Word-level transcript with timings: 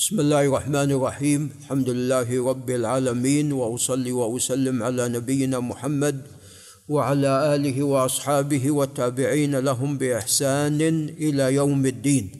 بسم 0.00 0.20
الله 0.20 0.46
الرحمن 0.48 0.90
الرحيم. 0.96 1.50
الحمد 1.60 1.88
لله 1.88 2.28
رب 2.48 2.70
العالمين 2.70 3.52
وأصلي 3.52 4.12
وأسلم 4.12 4.82
على 4.82 5.08
نبينا 5.08 5.60
محمد 5.60 6.24
وعلى 6.88 7.54
آله 7.54 7.82
وأصحابه 7.82 8.70
والتابعين 8.70 9.56
لهم 9.60 9.98
بإحسان 9.98 10.80
إلى 11.20 11.54
يوم 11.54 11.86
الدين. 11.86 12.32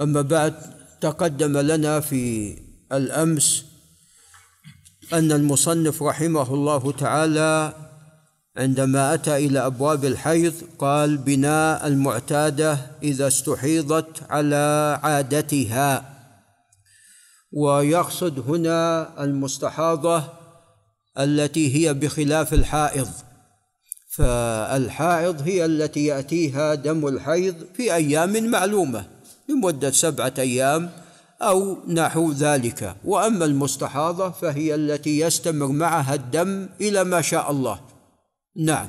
أما 0.00 0.20
بعد 0.20 0.54
تقدم 1.00 1.58
لنا 1.58 2.00
في 2.00 2.56
الأمس 2.92 3.64
أن 5.12 5.32
المصنف 5.32 6.02
رحمه 6.02 6.54
الله 6.54 6.92
تعالى 6.92 7.72
عندما 8.56 9.14
أتى 9.14 9.36
إلى 9.36 9.66
أبواب 9.66 10.04
الحيض 10.04 10.54
قال 10.78 11.16
بناء 11.16 11.86
المعتادة 11.86 12.78
إذا 13.02 13.26
استحيضت 13.26 14.28
على 14.28 15.00
عادتها. 15.02 16.11
ويقصد 17.52 18.50
هنا 18.50 19.08
المستحاضة 19.24 20.24
التي 21.18 21.74
هي 21.76 21.94
بخلاف 21.94 22.54
الحائض. 22.54 23.08
فالحائض 24.10 25.42
هي 25.42 25.64
التي 25.64 26.04
يأتيها 26.04 26.74
دم 26.74 27.08
الحيض 27.08 27.54
في 27.74 27.94
أيام 27.94 28.50
معلومة 28.50 29.06
لمدة 29.48 29.90
سبعة 29.90 30.32
أيام 30.38 30.90
أو 31.42 31.76
نحو 31.88 32.32
ذلك. 32.32 32.96
وأما 33.04 33.44
المستحاضة 33.44 34.30
فهي 34.30 34.74
التي 34.74 35.20
يستمر 35.20 35.66
معها 35.66 36.14
الدم 36.14 36.68
إلى 36.80 37.04
ما 37.04 37.20
شاء 37.20 37.50
الله. 37.50 37.80
نعم 38.56 38.88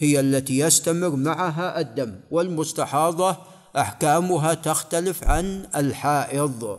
هي 0.00 0.20
التي 0.20 0.58
يستمر 0.58 1.16
معها 1.16 1.80
الدم. 1.80 2.14
والمستحاضة 2.30 3.36
أحكامها 3.76 4.54
تختلف 4.54 5.24
عن 5.24 5.66
الحائض. 5.76 6.78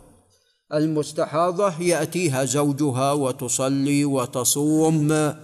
المستحاضة 0.74 1.80
يأتيها 1.80 2.44
زوجها 2.44 3.12
وتصلي 3.12 4.04
وتصوم. 4.04 5.34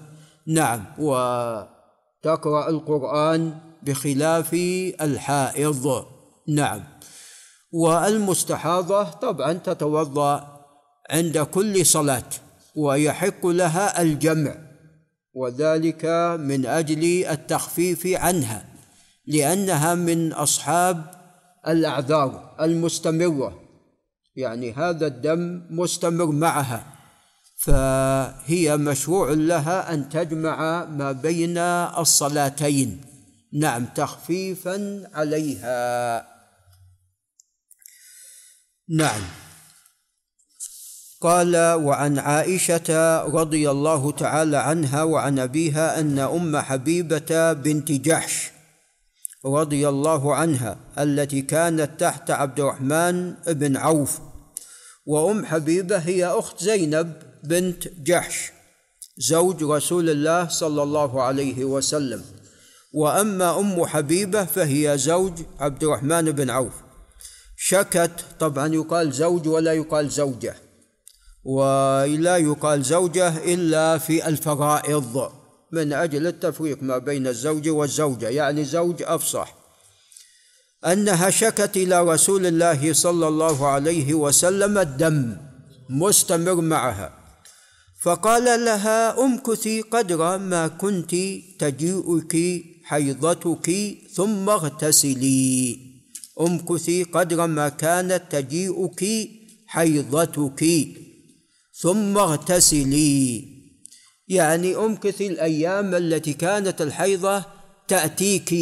نعم 0.46 0.84
وتقرأ 0.98 2.68
القرآن 2.68 3.54
بخلاف 3.82 4.54
الحائض. 5.00 6.04
نعم. 6.48 6.82
والمستحاضة 7.72 9.02
طبعا 9.02 9.52
تتوضأ 9.52 10.60
عند 11.10 11.38
كل 11.38 11.86
صلاة 11.86 12.28
ويحق 12.76 13.46
لها 13.46 14.02
الجمع 14.02 14.54
وذلك 15.34 16.04
من 16.40 16.66
أجل 16.66 17.26
التخفيف 17.26 18.06
عنها 18.06 18.64
لأنها 19.26 19.94
من 19.94 20.32
أصحاب 20.32 21.04
الأعذار 21.68 22.56
المستمرة. 22.60 23.61
يعني 24.36 24.72
هذا 24.72 25.06
الدم 25.06 25.62
مستمر 25.70 26.26
معها 26.26 26.84
فهي 27.56 28.76
مشروع 28.76 29.30
لها 29.30 29.94
أن 29.94 30.08
تجمع 30.08 30.84
ما 30.84 31.12
بين 31.12 31.58
الصلاتين. 31.58 33.00
نعم 33.52 33.84
تخفيفا 33.84 35.02
عليها. 35.14 36.26
نعم. 38.88 39.22
قال 41.20 41.56
وعن 41.56 42.18
عائشة 42.18 43.18
رضي 43.22 43.70
الله 43.70 44.12
تعالى 44.12 44.56
عنها 44.56 45.02
وعن 45.02 45.38
أبيها 45.38 46.00
أن 46.00 46.18
أم 46.18 46.56
حبيبة 46.56 47.52
بنت 47.52 47.92
جحش 47.92 48.50
رضي 49.46 49.88
الله 49.88 50.34
عنها 50.34 50.78
التي 50.98 51.42
كانت 51.42 52.00
تحت 52.00 52.30
عبد 52.30 52.60
الرحمن 52.60 53.34
بن 53.46 53.76
عوف. 53.76 54.18
وأم 55.06 55.46
حبيبة 55.46 55.96
هي 55.96 56.26
أخت 56.26 56.64
زينب 56.64 57.12
بنت 57.44 57.88
جحش 57.88 58.52
زوج 59.18 59.62
رسول 59.62 60.10
الله 60.10 60.48
صلى 60.48 60.82
الله 60.82 61.22
عليه 61.22 61.64
وسلم. 61.64 62.24
وأما 62.94 63.60
أم 63.60 63.86
حبيبة 63.86 64.44
فهي 64.44 64.98
زوج 64.98 65.32
عبد 65.60 65.84
الرحمن 65.84 66.30
بن 66.30 66.50
عوف. 66.50 66.74
شكت 67.56 68.24
طبعا 68.40 68.74
يقال 68.74 69.12
زوج 69.12 69.48
ولا 69.48 69.72
يقال 69.72 70.10
زوجة. 70.10 70.56
ولا 71.44 72.36
يقال 72.36 72.82
زوجة 72.82 73.54
إلا 73.54 73.98
في 73.98 74.28
الفرائض. 74.28 75.41
من 75.72 75.92
أجل 75.92 76.26
التفريق 76.26 76.82
ما 76.82 76.98
بين 76.98 77.26
الزوج 77.26 77.68
والزوجة 77.68 78.28
يعني 78.28 78.64
زوج 78.64 79.02
أفصح. 79.02 79.54
أنها 80.86 81.30
شكت 81.30 81.76
إلى 81.76 82.02
رسول 82.02 82.46
الله 82.46 82.92
صلى 82.92 83.28
الله 83.28 83.66
عليه 83.66 84.14
وسلم 84.14 84.78
الدم 84.78 85.36
مستمر 85.90 86.54
معها. 86.54 87.18
فقال 88.02 88.64
لها 88.64 89.24
أمكثي 89.24 89.80
قدر 89.80 90.38
ما 90.38 90.68
كنت 90.68 91.10
تجيئك 91.58 92.64
حيضتك 92.84 93.96
ثم 94.14 94.48
اغتسلي. 94.48 95.78
أمكثي 96.40 97.02
قدر 97.02 97.46
ما 97.46 97.68
كانت 97.68 98.22
تجيئك 98.30 99.30
حيضتك 99.66 100.88
ثم 101.74 102.18
اغتسلي. 102.18 103.51
يعني 104.28 104.76
امكثي 104.76 105.26
الأيام 105.26 105.94
التي 105.94 106.32
كانت 106.32 106.82
الحيضة 106.82 107.44
تأتيك 107.88 108.54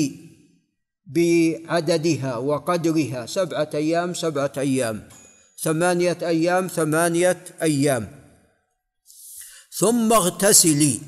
بعددها 1.07 2.37
وقدرها 2.37 3.27
سبعة 3.27 3.71
أيام 3.75 4.15
سبعة 4.15 4.53
أيام 4.59 5.09
ثمانية 5.63 6.19
أيام 6.23 6.67
ثمانية 6.67 7.45
أيام. 7.63 8.09
ثم 9.73 10.13
اغتسلي. 10.13 11.01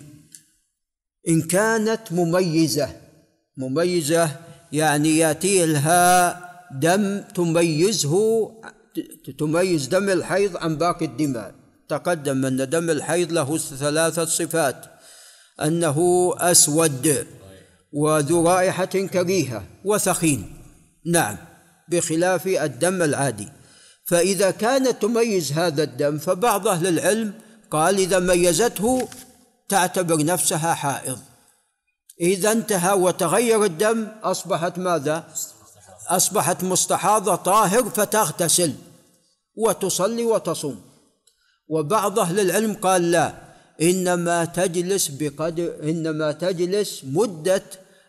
إن 1.29 1.43
كانت 1.43 2.13
مميزة 2.13 2.97
مميزة 3.57 4.37
يعني 4.73 5.19
يأتي 5.19 5.67
لها 5.67 6.41
دم 6.81 7.21
تميزه 7.21 8.51
تميز 9.39 9.87
دم 9.87 10.09
الحيض 10.09 10.57
عن 10.57 10.77
باقي 10.77 11.05
الدماء. 11.05 11.62
تقدم 11.89 12.47
أن 12.47 12.69
دم 12.71 12.91
الحيض 12.91 13.33
له 13.33 13.59
ثلاثة 13.59 14.25
صفات. 14.25 14.85
أنه 15.63 16.31
أسود 16.39 17.27
وذو 17.93 18.49
رائحة 18.49 18.85
كريهة 18.85 19.65
وثخين 19.85 20.63
نعم 21.07 21.37
بخلاف 21.89 22.47
الدم 22.47 23.03
العادي. 23.03 23.49
فإذا 24.05 24.51
كانت 24.51 25.03
تميز 25.03 25.53
هذا 25.53 25.83
الدم 25.83 26.19
فبعض 26.19 26.69
أهل 26.69 26.87
العلم 26.87 27.35
قال 27.71 27.99
إذا 27.99 28.19
ميزته 28.19 29.09
تعتبر 29.69 30.25
نفسها 30.25 30.75
حائض. 30.75 31.19
إذا 32.21 32.53
انتهى 32.53 32.93
وتغير 32.93 33.65
الدم 33.65 34.09
أصبحت 34.23 34.79
ماذا؟ 34.79 35.25
أصبحت 36.09 36.65
مستحاضة 36.65 37.35
طاهر 37.35 37.91
فتغتسل 37.91 38.75
وتصلي 39.57 40.25
وتصوم. 40.25 40.92
وبعض 41.73 42.19
أهل 42.19 42.41
العلم 42.41 42.73
قال 42.75 43.11
لا. 43.11 43.35
إنما 43.83 44.45
تجلس 44.45 45.09
بقدر 45.09 45.77
إنما 45.83 46.33
تجلس 46.33 47.03
مدة 47.05 47.63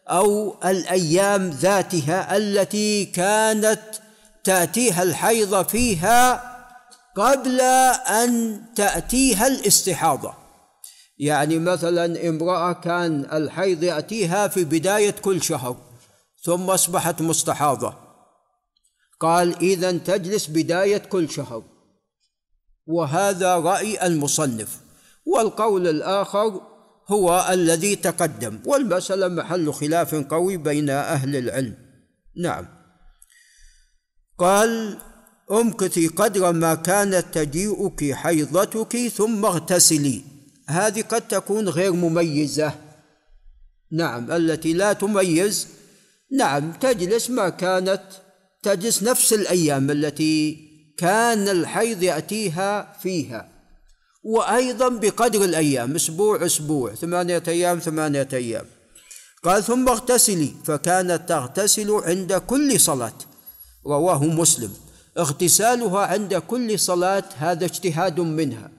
أو 0.07 0.56
الأيام 0.66 1.50
ذاتها 1.50 2.38
التي 2.38 3.06
كانت 3.06 3.81
تأتيها 4.44 5.03
الحيض 5.03 5.68
فيها 5.68 6.44
قبل 7.16 7.62
أن 8.22 8.62
تأتيها 8.75 9.47
الاستحاضة. 9.47 10.34
يعني 11.18 11.59
مثلا 11.59 12.30
امرأة 12.30 12.74
كان 12.74 13.28
الحيض 13.34 13.84
يأتيها 13.84 14.47
في 14.47 14.63
بداية 14.63 15.12
كل 15.12 15.44
شهر 15.44 15.78
ثم 16.44 16.69
أصبحت 16.69 17.22
مستحاضة. 17.22 17.94
قال 19.19 19.56
إذا 19.56 19.91
تجلس 19.91 20.47
بداية 20.47 20.97
كل 20.97 21.30
شهر. 21.30 21.72
وهذا 22.88 23.56
رأي 23.56 24.07
المصنف. 24.07 24.80
والقول 25.25 25.88
الآخر 25.88 26.62
هو 27.07 27.47
الذي 27.50 27.95
تقدم 27.95 28.59
والمسألة 28.65 29.27
محل 29.27 29.74
خلاف 29.74 30.15
قوي 30.15 30.57
بين 30.57 30.89
أهل 30.89 31.35
العلم. 31.35 31.75
نعم. 32.38 32.65
قال 34.38 34.97
امكثي 35.51 36.07
قدر 36.07 36.51
ما 36.51 36.75
كانت 36.75 37.25
تجيئك 37.33 38.13
حيضتك 38.13 39.07
ثم 39.07 39.45
اغتسلي. 39.45 40.21
هذه 40.68 41.01
قد 41.01 41.27
تكون 41.27 41.69
غير 41.69 41.91
مميزة. 41.91 42.74
نعم. 43.91 44.31
التي 44.31 44.74
لا 44.74 44.94
تميز. 44.94 45.68
نعم. 46.31 46.71
تجلس 46.71 47.30
ما 47.30 47.50
كانت. 47.50 48.03
تجلس 48.63 49.03
نفس 49.03 49.33
الأيام 49.33 49.91
التي 49.91 50.72
كان 50.98 51.48
الحيض 51.48 52.04
يأتيها 52.04 52.98
فيها. 53.01 53.50
وأيضا 54.24 54.90
بقدر 54.90 55.44
الأيام 55.44 55.95
أسبوع 55.95 56.45
أسبوع 56.45 56.95
ثمانية 56.95 57.44
أيام 57.48 57.80
ثمانية 57.80 58.28
أيام. 58.34 58.66
قال 59.44 59.63
ثم 59.63 59.90
اغتسلي. 59.90 60.54
فكانت 60.63 61.30
تغتسل 61.30 61.92
عند 61.92 62.34
كل 62.34 62.80
صلاة. 62.80 63.13
رواه 63.88 64.24
مسلم. 64.24 64.74
اغتسالها 65.18 66.00
عند 66.00 66.36
كل 66.36 66.80
صلاة 66.80 67.24
هذا 67.38 67.66
اجتهاد 67.66 68.19
منها. 68.19 68.72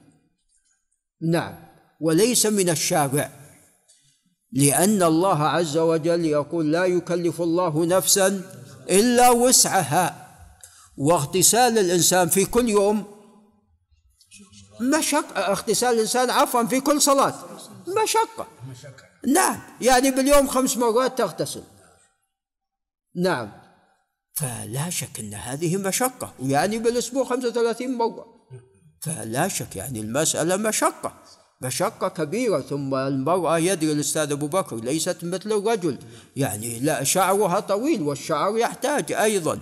نعم. 1.21 1.55
وليس 2.01 2.45
من 2.45 2.69
الشارع. 2.69 3.31
لأن 4.51 5.03
الله 5.03 5.43
عز 5.43 5.77
وجل 5.77 6.25
يقول 6.25 6.71
لا 6.71 6.85
يكلف 6.85 7.41
الله 7.41 7.85
نفسا 7.85 8.41
إلا 8.89 9.29
وسعها. 9.29 10.24
واغتسال 10.97 11.77
الإنسان 11.77 12.29
في 12.29 12.45
كل 12.45 12.69
يوم. 12.69 13.05
مشقة 14.81 15.39
اغتسال 15.39 15.93
الإنسان 15.93 16.29
عفوا 16.29 16.63
في 16.63 16.81
كل 16.81 17.01
صلاة. 17.01 17.33
مشقة 18.03 18.47
نعم. 19.27 19.59
يعني 19.81 20.11
باليوم 20.11 20.47
خمس 20.47 20.77
مرات 20.77 21.17
تغتسل. 21.17 21.63
نعم. 23.15 23.51
فلا 24.33 24.89
شك 24.89 25.19
أن 25.19 25.33
هذه 25.33 25.77
مشقة. 25.77 26.33
ويعني 26.39 26.77
بالأسبوع 26.77 27.25
35 27.25 27.97
مرة. 27.97 28.25
فلا 29.01 29.47
شك. 29.47 29.75
يعني 29.75 29.99
المسألة 29.99 30.57
مشقة. 30.57 31.13
مشقة 31.61 32.07
كبيرة. 32.07 32.61
ثم 32.61 32.95
المرأة 32.95 33.57
يدري 33.57 33.91
الأستاذ 33.91 34.31
أبو 34.31 34.47
بكر 34.47 34.75
ليست 34.75 35.23
مثل 35.23 35.51
الرجل. 35.51 35.97
يعني 36.35 36.79
لا 36.79 37.03
شعرها 37.03 37.59
طويل 37.59 38.01
والشعر 38.01 38.57
يحتاج 38.57 39.11
أيضا. 39.11 39.59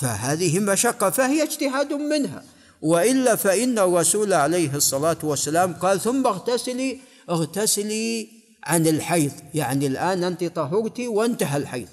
فهذه 0.00 0.58
مشقة 0.60 1.10
فهي 1.10 1.42
اجتهاد 1.42 1.92
منها. 1.92 2.44
وإلا 2.82 3.36
فإن 3.36 3.78
الرسول 3.78 4.32
عليه 4.32 4.74
الصلاة 4.74 5.16
والسلام 5.22 5.74
قال 5.74 6.00
ثم 6.00 6.26
اغتسلي 6.26 6.98
اغتسلي 7.30 8.28
عن 8.64 8.86
الحيض. 8.86 9.32
يعني 9.54 9.86
الآن 9.86 10.24
أنت 10.24 10.44
طهرتي 10.44 11.08
وانتهى 11.08 11.56
الحيض. 11.56 11.88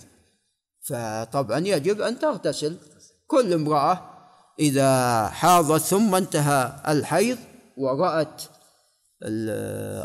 فطبعا 0.87 1.59
يجب 1.59 2.01
أن 2.01 2.19
تغتسل. 2.19 2.77
كل 3.27 3.53
امرأة 3.53 4.01
إذا 4.59 5.27
حاضت 5.27 5.81
ثم 5.81 6.15
انتهى 6.15 6.75
الحيض 6.87 7.37
ورأت 7.77 8.41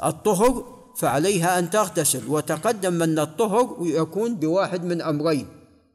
الطهر 0.04 0.64
فعليها 0.98 1.58
أن 1.58 1.70
تغتسل. 1.70 2.28
وتقدم 2.28 3.02
أن 3.02 3.18
الطهر 3.18 3.76
يكون 3.80 4.34
بواحد 4.34 4.84
من 4.84 5.02
أمرين. 5.02 5.46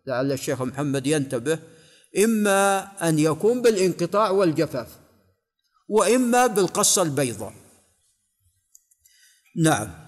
لعل 0.07 0.31
الشيخ 0.31 0.62
محمد 0.62 1.07
ينتبه 1.07 1.60
إما 2.23 2.91
أن 3.09 3.19
يكون 3.19 3.62
بالانقطاع 3.62 4.29
والجفاف 4.29 4.88
وإما 5.89 6.47
بالقصة 6.47 7.01
البيضاء. 7.01 7.53
نعم. 9.63 10.06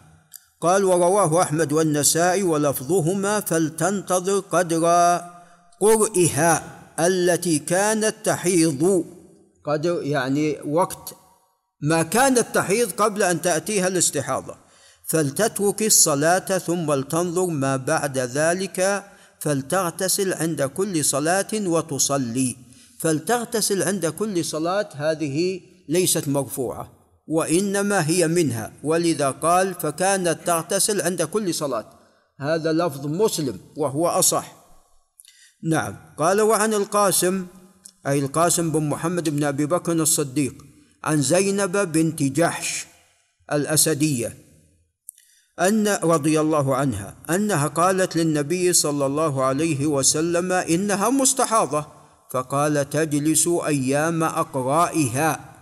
قال 0.62 0.83
ورواه 0.83 1.42
أحمد 1.42 1.74
والنسائي 1.74 2.44
ولفظهما 2.44 3.39
فلتنتظر 3.39 4.39
قدر 4.39 4.86
قرئها 5.81 6.80
التي 7.00 7.59
كانت 7.59 8.15
تحيض. 8.24 9.06
قدر 9.65 10.03
يعني 10.03 10.57
وقت 10.65 11.15
ما 11.81 12.03
كانت 12.03 12.45
تحيض 12.53 12.92
قبل 12.92 13.24
أن 13.24 13.42
تأتيها 13.42 13.88
الاستحاضة. 13.88 14.56
فلتترك 15.07 15.83
الصلاة 15.83 16.57
ثم 16.57 16.94
لتنظر 16.94 17.45
ما 17.45 17.75
بعد 17.75 18.18
ذلك 18.18 19.03
فلتغتسل 19.39 20.34
عند 20.34 20.62
كل 20.62 21.06
صلاة 21.06 21.48
وتصلي. 21.54 22.56
فلتغتسل 23.00 23.84
عند 23.84 24.06
كل 24.06 24.45
صلاة 24.45 24.89
هذه 24.94 25.62
ليست 25.89 26.28
مرفوعة 26.28 26.92
وإنما 27.28 28.07
هي 28.07 28.28
منها. 28.28 28.74
ولذا 28.84 29.30
قال 29.30 29.74
فكانت 29.74 30.39
تغتسل 30.45 31.01
عند 31.01 31.22
كل 31.22 31.54
صلاة. 31.54 31.86
هذا 32.39 32.74
لفظ 32.74 33.07
مسلم 33.07 33.60
وهو 33.78 34.07
أصح. 34.07 34.57
نعم. 35.63 35.95
قال 36.18 36.42
وعن 36.42 36.74
القاسم 36.74 37.48
أي 38.07 38.19
القاسم 38.19 38.72
بن 38.72 38.89
محمد 38.89 39.30
بن 39.30 39.44
أبي 39.44 39.66
بكر 39.66 39.92
الصديق 39.92 40.54
عن 41.04 41.22
زينب 41.22 41.78
بنت 41.78 42.24
جحش 42.24 42.86
الأسدية 43.51 44.47
أن 45.59 45.88
رضي 45.88 46.42
الله 46.42 46.75
عنها 46.75 47.15
أنها 47.30 47.68
قالت 47.68 48.15
للنبي 48.15 48.74
صلى 48.74 49.06
الله 49.06 49.44
عليه 49.44 49.86
وسلم 49.86 50.51
إنها 50.51 51.09
مستحاضة 51.09 51.86
فقال 52.31 52.89
تجلس 52.89 53.48
أيام 53.48 54.24
أقرائها 54.24 55.54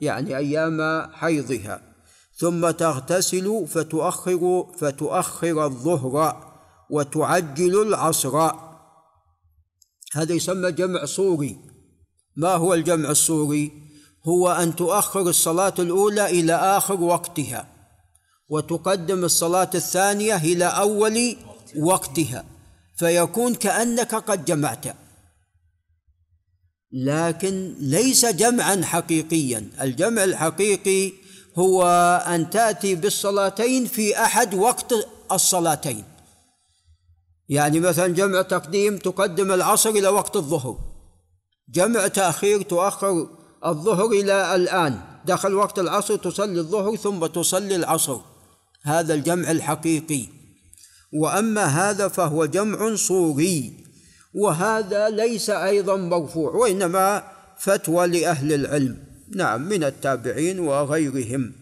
يعني 0.00 0.36
أيام 0.36 1.08
حيضها 1.12 1.80
ثم 2.36 2.70
تغتسل 2.70 3.66
فتؤخر 3.68 4.66
فتؤخر 4.78 5.64
الظهر 5.64 6.36
وتعجل 6.90 7.82
العصر. 7.82 8.50
هذا 10.12 10.32
يسمى 10.32 10.72
جمع 10.72 11.04
صوري. 11.04 11.58
ما 12.36 12.54
هو 12.54 12.74
الجمع 12.74 13.10
الصوري؟ 13.10 13.72
هو 14.26 14.52
أن 14.52 14.76
تؤخر 14.76 15.20
الصلاة 15.20 15.74
الأولى 15.78 16.26
إلى 16.26 16.54
آخر 16.54 17.00
وقتها. 17.00 17.73
وتقدم 18.48 19.24
الصلاة 19.24 19.70
الثانية 19.74 20.36
إلى 20.36 20.64
أول 20.64 21.36
وقتها 21.78 22.44
فيكون 22.96 23.54
كأنك 23.54 24.14
قد 24.14 24.44
جمعت. 24.44 24.84
لكن 26.92 27.74
ليس 27.78 28.26
جمعا 28.26 28.82
حقيقيا. 28.84 29.70
الجمع 29.80 30.24
الحقيقي 30.24 31.12
هو 31.56 31.84
أن 32.26 32.50
تأتي 32.50 32.94
بالصلاتين 32.94 33.86
في 33.86 34.18
أحد 34.18 34.54
وقت 34.54 34.94
الصلاتين. 35.32 36.04
يعني 37.48 37.80
مثلا 37.80 38.06
جمع 38.06 38.42
تقديم 38.42 38.98
تقدم 38.98 39.52
العصر 39.52 39.90
إلى 39.90 40.08
وقت 40.08 40.36
الظهر. 40.36 40.78
جمع 41.68 42.06
تأخير 42.06 42.62
تؤخر 42.62 43.28
الظهر 43.66 44.06
إلى 44.06 44.54
الآن. 44.54 45.00
دخل 45.24 45.54
وقت 45.54 45.78
العصر 45.78 46.16
تصلي 46.16 46.60
الظهر 46.60 46.96
ثم 46.96 47.26
تصلي 47.26 47.76
العصر. 47.76 48.33
هذا 48.84 49.14
الجمع 49.14 49.50
الحقيقي. 49.50 50.26
وأما 51.12 51.64
هذا 51.64 52.08
فهو 52.08 52.46
جمع 52.46 52.94
صوري 52.94 53.72
وهذا 54.34 55.08
ليس 55.08 55.50
أيضا 55.50 55.96
مرفوع 55.96 56.50
وإنما 56.50 57.22
فتوى 57.58 58.06
لأهل 58.06 58.52
العلم 58.52 58.96
نعم 59.36 59.68
من 59.68 59.84
التابعين 59.84 60.58
وغيرهم. 60.58 61.52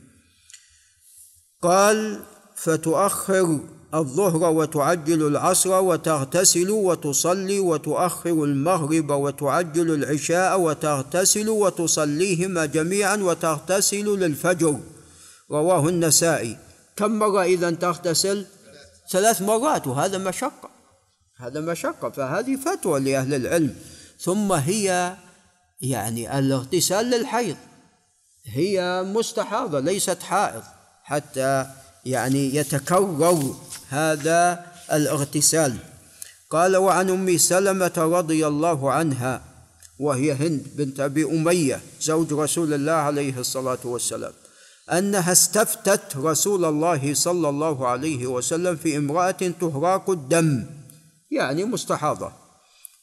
قال 1.62 2.20
فتؤخر 2.56 3.60
الظهر 3.94 4.52
وتعجل 4.52 5.26
العصر 5.26 5.82
وتغتسل 5.82 6.70
وتصلي 6.70 7.60
وتؤخر 7.60 8.44
المغرب 8.44 9.10
وتعجل 9.10 9.94
العشاء 9.94 10.60
وتغتسل 10.60 11.48
وتصليهما 11.48 12.66
جميعا 12.66 13.16
وتغتسل 13.16 14.18
للفجر. 14.18 14.80
رواه 15.50 15.88
النسائي. 15.88 16.56
كم 16.96 17.18
مرة 17.18 17.42
إذا 17.42 17.70
تغتسل؟ 17.70 18.46
ثلاث 19.10 19.42
مرات 19.42 19.86
وهذا 19.86 20.18
مشقة 20.18 20.70
هذا 21.36 21.60
مشقة 21.60 22.10
فهذه 22.10 22.56
فتوى 22.56 23.00
لأهل 23.00 23.34
العلم. 23.34 23.74
ثم 24.20 24.52
هي 24.52 25.16
يعني 25.80 26.38
الاغتسال 26.38 27.06
للحيض. 27.06 27.56
هي 28.46 29.02
مستحاضة 29.02 29.80
ليست 29.80 30.22
حائض. 30.22 30.62
حتى 31.02 31.66
يعني 32.04 32.54
يتكرر 32.54 33.54
هذا 33.88 34.66
الاغتسال. 34.92 35.76
قال 36.50 36.76
وعن 36.76 37.10
أم 37.10 37.38
سلمة 37.38 37.92
رضي 37.96 38.46
الله 38.46 38.92
عنها 38.92 39.42
وهي 39.98 40.32
هند 40.32 40.66
بنت 40.74 41.00
أبي 41.00 41.24
أمية 41.24 41.80
زوج 42.00 42.32
رسول 42.32 42.74
الله 42.74 42.92
عليه 42.92 43.38
الصلاة 43.38 43.78
والسلام. 43.84 44.32
أنها 44.90 45.32
استفتت 45.32 46.16
رسول 46.16 46.64
الله 46.64 47.14
صلى 47.14 47.48
الله 47.48 47.88
عليه 47.88 48.26
وسلم 48.26 48.76
في 48.76 48.96
امرأة 48.96 49.30
تهراق 49.30 50.10
الدم 50.10 50.66
يعني 51.30 51.64
مستحاضة. 51.64 52.32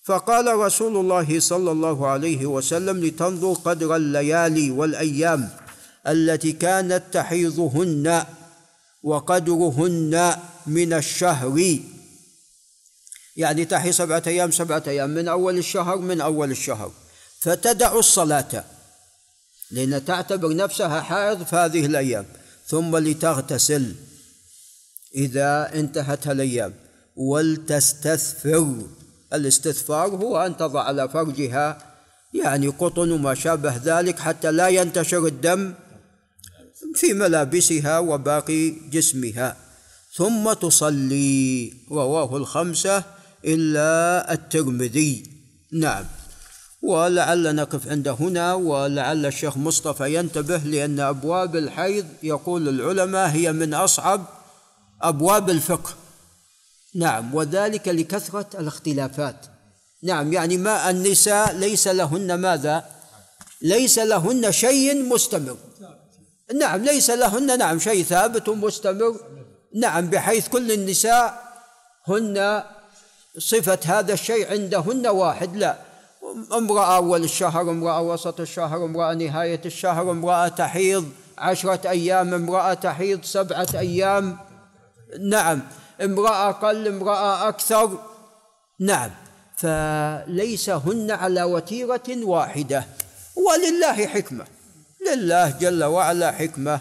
فقال 0.03 0.55
رسول 0.55 0.97
الله 0.97 1.39
صلى 1.39 1.71
الله 1.71 2.07
عليه 2.07 2.45
وسلم 2.45 3.05
لتنظر 3.05 3.53
قدر 3.53 3.95
الليالي 3.95 4.71
والأيام 4.71 5.49
التي 6.07 6.51
كانت 6.51 7.03
تحيضهن 7.11 8.25
وقدرهن 9.03 10.35
من 10.67 10.93
الشهر. 10.93 11.79
يعني 13.35 13.65
تحي 13.65 13.91
سبعة 13.91 14.23
أيام 14.27 14.51
سبعة 14.51 14.83
أيام 14.87 15.09
من 15.09 15.27
أول 15.27 15.57
الشهر 15.57 15.97
من 15.97 16.21
أول 16.21 16.51
الشهر. 16.51 16.91
فتدع 17.39 17.95
الصلاة. 17.95 18.63
لأن 19.71 20.05
تعتبر 20.05 20.55
نفسها 20.55 21.01
حائض 21.01 21.43
في 21.43 21.55
هذه 21.55 21.85
الأيام. 21.85 22.25
ثم 22.67 22.97
لتغتسل. 22.97 23.95
إذا 25.15 25.71
انتهت 25.73 26.27
الأيام. 26.27 26.73
ولتستثفر. 27.15 28.75
الاستثفار 29.33 30.07
هو 30.07 30.45
أن 30.45 30.57
تضع 30.57 30.83
على 30.83 31.09
فرجها 31.09 31.95
يعني 32.33 32.67
قطن 32.67 33.11
وما 33.11 33.33
شابه 33.33 33.77
ذلك 33.83 34.19
حتى 34.19 34.51
لا 34.51 34.67
ينتشر 34.67 35.25
الدم 35.25 35.73
في 36.95 37.13
ملابسها 37.13 37.99
وباقي 37.99 38.69
جسمها. 38.69 39.57
ثم 40.15 40.53
تصلي. 40.53 41.73
رواه 41.91 42.37
الخمسة 42.37 43.03
إلا 43.45 44.33
الترمذي. 44.33 45.23
نعم. 45.71 46.05
ولعل 46.81 47.55
نقف 47.55 47.87
عند 47.87 48.07
هنا 48.07 48.53
ولعل 48.53 49.25
الشيخ 49.25 49.57
مصطفى 49.57 50.15
ينتبه 50.15 50.57
لأن 50.57 50.99
أبواب 50.99 51.55
الحيض 51.55 52.05
يقول 52.23 52.69
العلماء 52.69 53.29
هي 53.29 53.51
من 53.51 53.73
أصعب 53.73 54.25
أبواب 55.01 55.49
الفقه. 55.49 55.93
نعم 56.95 57.35
وذلك 57.35 57.87
لكثرة 57.87 58.45
الاختلافات. 58.59 59.45
نعم 60.03 60.33
يعني 60.33 60.57
ما 60.57 60.89
النساء 60.89 61.55
ليس 61.55 61.87
لهن 61.87 62.33
ماذا؟ 62.33 62.85
ليس 63.61 63.99
لهن 63.99 64.51
شيء 64.51 65.03
مستمر. 65.03 65.57
نعم 66.59 66.83
ليس 66.83 67.09
لهن 67.09 67.57
نعم 67.57 67.79
شيء 67.79 68.03
ثابت 68.03 68.49
مستمر. 68.49 69.15
نعم 69.75 70.09
بحيث 70.09 70.47
كل 70.47 70.71
النساء 70.71 71.43
هن 72.07 72.63
صفة 73.37 73.79
هذا 73.85 74.13
الشيء 74.13 74.51
عندهن 74.51 75.07
واحد 75.07 75.55
لا. 75.55 75.88
امرأة 76.51 76.95
أول 76.95 77.23
الشهر 77.23 77.61
امرأة 77.61 78.01
وسط 78.01 78.39
الشهر 78.39 78.85
امرأة 78.85 79.13
نهاية 79.13 79.61
الشهر 79.65 80.11
امرأة 80.11 80.47
تحيض 80.47 81.09
عشرة 81.37 81.89
أيام 81.89 82.33
امرأة 82.33 82.73
تحيض 82.73 83.23
سبعة 83.23 83.67
أيام. 83.75 84.37
نعم. 85.19 85.61
امرأة 86.01 86.49
أقل 86.49 86.87
امرأة 86.87 87.47
أكثر. 87.49 87.99
نعم. 88.79 89.11
فليس 89.57 90.69
هن 90.69 91.11
على 91.11 91.43
وتيرة 91.43 92.03
واحدة. 92.23 92.85
ولله 93.35 94.07
حكمة. 94.07 94.45
لله 95.07 95.49
جل 95.49 95.83
وعلا 95.83 96.31
حكمة. 96.31 96.79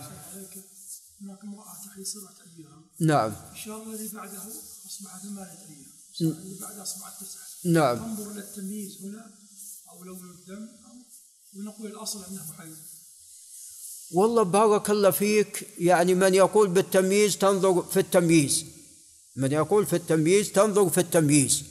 هناك 1.23 1.38
امرأة 1.45 1.75
تحيض 1.87 2.05
سبعة 2.05 2.38
أيام. 2.59 2.83
نعم. 3.00 3.33
الشهر 3.52 3.83
الذي 3.83 4.11
بعده 4.14 4.38
أصبح 4.87 5.17
ثمانية 5.23 5.50
أيام 5.69 5.98
الشهر 6.20 6.42
اللي 6.42 6.58
بعده 6.60 6.82
أصبح 6.82 7.10
تسعة 7.20 7.72
نعم. 7.72 7.96
ننظر 7.96 8.30
إلى 8.30 8.40
التمييز 8.40 8.98
هنا 9.02 9.30
أو 9.90 10.04
لون 10.04 10.30
الدم 10.30 10.68
أو 10.68 10.94
ونقول 11.56 11.90
الأصل 11.90 12.25
أنه 12.30 12.42
حيض 12.58 12.76
والله 14.10 14.42
بارك 14.42 14.90
الله 14.90 15.10
فيك. 15.10 15.68
يعني 15.78 16.14
من 16.14 16.34
يقول 16.34 16.68
بالتمييز 16.68 17.38
تنظر 17.38 17.82
في 17.82 18.00
التمييز. 18.00 18.64
من 19.37 19.52
يقول 19.52 19.87
في 19.87 19.96
التمييز 19.96 20.52
تنظر 20.52 20.88
في 20.88 20.98
التمييز. 20.98 21.64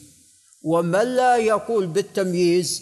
ومن 0.61 1.15
لا 1.15 1.37
يقول 1.37 1.87
بالتمييز 1.87 2.81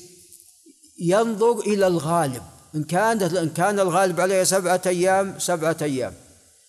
ينظر 1.00 1.60
إلى 1.60 1.88
الغالب. 1.88 2.44
إن 2.76 2.84
كان 2.84 3.24
إن 3.24 3.50
كان 3.50 3.80
الغالب 3.80 4.20
عليه 4.20 4.44
سبعة 4.44 4.82
أيام 4.86 5.40
سبعة 5.40 5.78
أيام. 5.82 6.14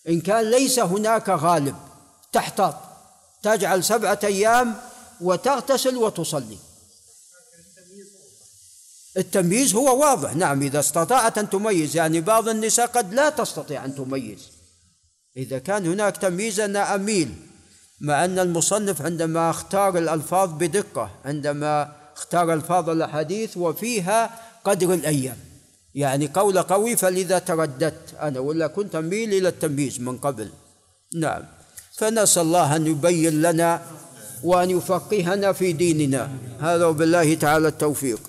إن 0.09 0.21
كان 0.21 0.51
ليس 0.51 0.79
هناك 0.79 1.29
غالب 1.29 1.77
تحتاط. 2.33 2.75
تجعل 3.47 3.85
سبعة 3.85 4.19
أيام 4.25 4.75
وتغتسل 5.21 5.97
وتصلي. 5.97 6.59
التمييز 9.17 9.75
هو 9.75 10.01
واضح. 10.01 10.35
نعم 10.35 10.63
إذا 10.63 10.81
استطاعت 10.81 11.39
أن 11.39 11.51
تميز 11.51 11.97
يعني 11.97 12.21
بعض 12.21 12.49
النساء 12.49 12.87
قد 12.87 13.15
لا 13.15 13.31
تستطيع 13.31 13.85
أن 13.85 13.95
تميز. 13.95 14.51
إذا 15.37 15.59
كان 15.59 15.87
هناك 15.87 16.17
تمييز 16.17 16.61
أنا 16.61 16.95
أميل 16.95 17.35
مع 18.01 18.25
أن 18.25 18.39
المصنف 18.39 19.03
عندما 19.03 19.51
اختار 19.51 19.99
الألفاظ 19.99 20.51
بدقة 20.51 21.11
عندما 21.25 21.93
اختار 22.17 22.53
ألفاظ 22.53 22.91
الأحاديث 22.91 23.57
وفيها 23.57 24.41
قدر 24.65 24.95
الأيام. 24.95 25.39
يعني 25.95 26.27
قول 26.35 26.63
قوي 26.63 26.97
فلذا 26.97 27.39
ترددت. 27.39 28.15
أنا 28.21 28.41
ولا 28.41 28.67
كنت 28.67 28.95
أميل 28.95 29.35
إلى 29.35 29.49
التمييز 29.49 30.01
من 30.01 30.19
قبل. 30.19 30.51
نعم. 31.15 31.56
فنسأل 31.97 32.43
الله 32.43 32.77
أن 32.77 32.87
يبين 32.87 33.43
لنا 33.43 33.83
وأن 34.45 34.71
يفقهنا 34.71 35.53
في 35.53 35.73
ديننا. 35.73 36.31
هذا 36.61 36.85
وبالله 36.87 37.35
تعالى 37.35 37.69
التوفيق. 37.69 38.21